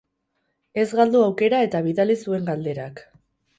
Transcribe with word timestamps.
Ez 0.83 0.85
galdu 1.01 1.21
aukera 1.27 1.61
eta 1.67 1.83
bidali 1.89 2.17
zuen 2.25 2.51
galderak. 2.51 3.07